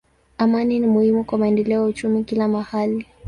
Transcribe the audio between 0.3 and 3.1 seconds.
Amani ni muhimu kwa maendeleo ya uchumi kila mahali.